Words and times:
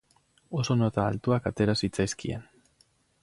oso 0.61 0.77
nota 0.79 1.03
altuak 1.09 1.45
atera 1.51 1.77
zitzaizkien. 1.83 2.49